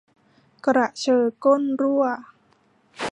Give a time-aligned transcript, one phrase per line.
[0.65, 2.03] กระเชอก้นรั่ว